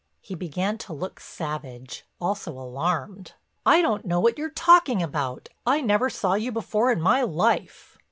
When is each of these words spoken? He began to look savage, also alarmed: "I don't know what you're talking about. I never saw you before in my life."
He 0.19 0.33
began 0.33 0.79
to 0.79 0.93
look 0.93 1.19
savage, 1.19 2.05
also 2.19 2.53
alarmed: 2.53 3.33
"I 3.67 3.83
don't 3.83 4.03
know 4.03 4.19
what 4.19 4.35
you're 4.35 4.49
talking 4.49 5.03
about. 5.03 5.47
I 5.63 5.79
never 5.81 6.09
saw 6.09 6.33
you 6.33 6.51
before 6.51 6.91
in 6.91 6.99
my 6.99 7.21
life." 7.21 7.99